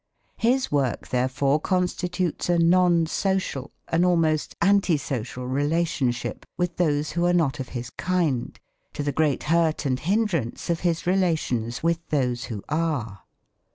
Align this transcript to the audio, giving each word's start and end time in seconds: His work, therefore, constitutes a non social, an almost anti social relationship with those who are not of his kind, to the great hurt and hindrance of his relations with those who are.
His 0.39 0.71
work, 0.71 1.09
therefore, 1.09 1.59
constitutes 1.59 2.49
a 2.49 2.57
non 2.57 3.05
social, 3.05 3.69
an 3.89 4.03
almost 4.03 4.55
anti 4.59 4.97
social 4.97 5.47
relationship 5.47 6.43
with 6.57 6.77
those 6.77 7.11
who 7.11 7.23
are 7.27 7.33
not 7.33 7.59
of 7.59 7.69
his 7.77 7.91
kind, 7.91 8.59
to 8.93 9.03
the 9.03 9.11
great 9.11 9.43
hurt 9.43 9.85
and 9.85 9.99
hindrance 9.99 10.71
of 10.71 10.79
his 10.79 11.05
relations 11.05 11.83
with 11.83 11.99
those 12.09 12.45
who 12.45 12.63
are. 12.67 13.21